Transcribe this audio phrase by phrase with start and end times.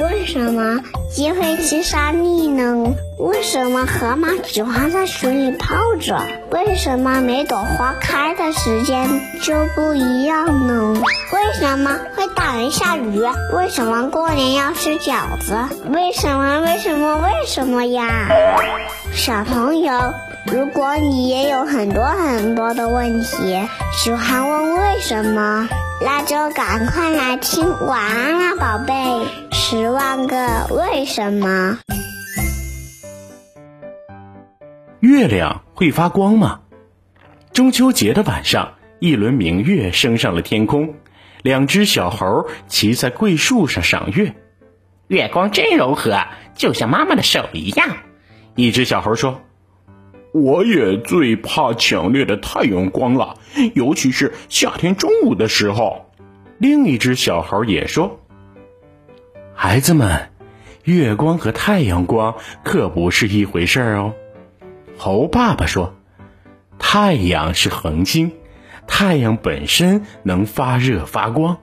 [0.00, 2.96] 为什么鸡会吃沙粒呢？
[3.16, 6.20] 为什么河马喜欢在水里泡着？
[6.50, 9.08] 为什么每朵花开的时间
[9.40, 11.00] 就不一样呢？
[11.32, 13.22] 为什么会打雷下雨？
[13.52, 15.54] 为什么过年要吃饺子？
[15.88, 16.60] 为什么？
[16.62, 17.18] 为什么？
[17.18, 18.28] 为什么呀？
[19.12, 20.12] 小朋友，
[20.46, 23.68] 如果你也有很多很多的问题，
[24.02, 25.68] 喜欢问为什么，
[26.00, 28.92] 那就赶快来听《晚安啦，宝贝》。
[29.76, 31.80] 十万个为什么？
[35.00, 36.60] 月亮会发光吗？
[37.52, 40.94] 中秋节的晚上，一轮明月升上了天空，
[41.42, 44.36] 两只小猴骑在桂树上赏月。
[45.08, 46.20] 月光真柔和，
[46.54, 47.96] 就像妈妈的手一样。
[48.54, 49.40] 一只小猴说
[50.32, 53.38] ：“我也最怕强烈的太阳光了，
[53.74, 56.12] 尤其是夏天中午的时候。”
[56.58, 58.20] 另一只小猴也说。
[59.56, 60.30] 孩子们，
[60.82, 64.12] 月光和太阳光可不是一回事儿哦。
[64.98, 65.94] 猴爸爸说
[66.78, 68.32] ：“太阳是恒星，
[68.86, 71.58] 太阳本身能发热发光，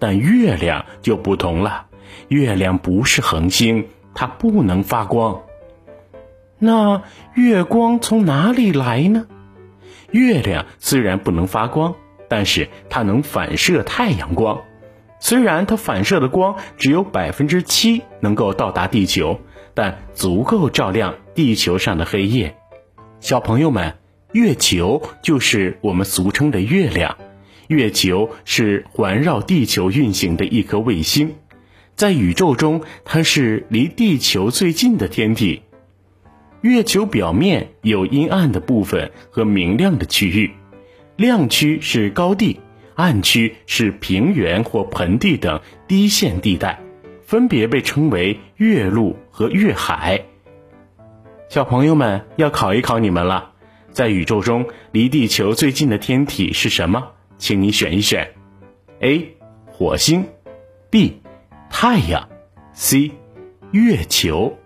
[0.00, 1.86] 但月亮就不同了。
[2.26, 5.42] 月亮不是恒星，它不能发光。
[6.58, 7.02] 那
[7.34, 9.26] 月光从哪里来呢？
[10.10, 11.94] 月亮虽然不能发光，
[12.28, 14.62] 但是它能反射太阳光。”
[15.20, 19.40] 虽然它反射的光只有百分之七能够到达地球，
[19.74, 22.56] 但足够照亮地球上的黑夜。
[23.20, 23.96] 小朋友们，
[24.32, 27.16] 月球就是我们俗称的月亮。
[27.66, 31.34] 月球是环绕地球运行的一颗卫星，
[31.96, 35.62] 在宇宙中，它是离地球最近的天体。
[36.62, 40.52] 月球表面有阴暗的部分和明亮的区域，
[41.16, 42.60] 亮区是高地。
[42.98, 46.80] 暗区是平原或盆地等低线地带，
[47.22, 50.24] 分别被称为月路和月海。
[51.48, 53.52] 小朋友们要考一考你们了，
[53.92, 57.12] 在宇宙中离地球最近的天体是什么？
[57.38, 58.34] 请你选一选
[58.98, 59.36] ：A.
[59.68, 60.26] 火星
[60.90, 61.22] ，B.
[61.70, 62.28] 太阳
[62.72, 63.12] ，C.
[63.70, 64.58] 月球。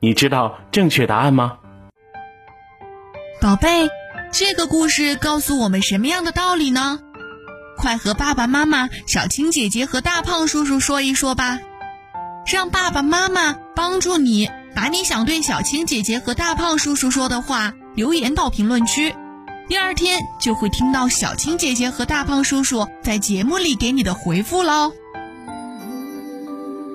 [0.00, 1.58] 你知道正确答案吗？
[3.42, 3.90] 宝贝，
[4.32, 7.00] 这个故事告诉我们什么样的道理呢？
[7.84, 11.58] 快和爸爸妈妈、小青姐姐和大胖叔叔说一说吧，
[12.50, 19.14] 让爸爸妈妈帮助你把你想对小青姐姐和大胖叔叔说的话留言到评论区，
[19.68, 24.90] 第二天就会听到小青姐姐和大胖叔叔在节目里给你的回复喽。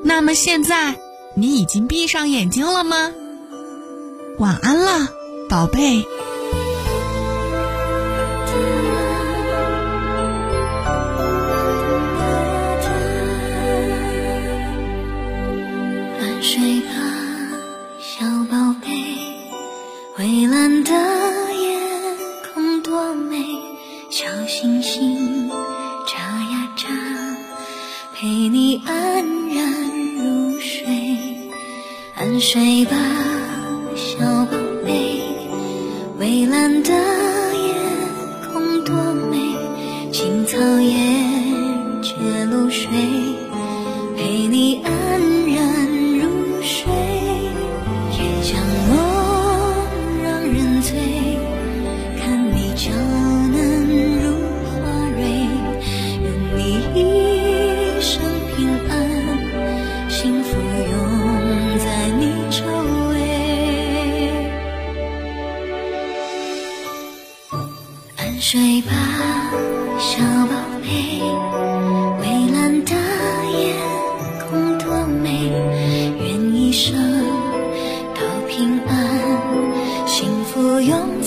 [0.04, 0.96] 那么现在
[1.36, 3.12] 你已经闭上眼睛了吗？
[4.40, 5.08] 晚安了，
[5.48, 6.04] 宝贝。
[20.19, 21.80] 蔚蓝的夜
[22.53, 23.38] 空多美，
[24.09, 25.47] 小星星
[26.06, 26.90] 眨呀眨，
[28.13, 28.94] 陪你安
[29.47, 30.85] 然入睡。
[32.18, 32.97] 安睡吧，
[33.96, 35.22] 小宝贝。
[36.19, 37.74] 蔚蓝的夜
[38.51, 38.94] 空多
[39.31, 39.38] 美，
[40.12, 41.09] 青草也
[68.42, 68.92] 睡吧
[70.00, 71.20] 小宝贝
[72.22, 72.96] 蔚蓝的
[73.52, 73.76] 夜
[74.48, 75.50] 空多美
[76.22, 76.96] 愿一生
[78.16, 81.19] 都平安幸福永